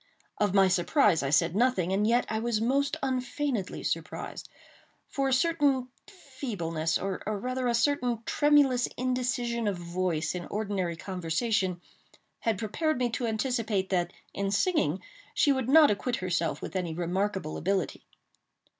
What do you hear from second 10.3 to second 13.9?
in ordinary conversation, had prepared me to anticipate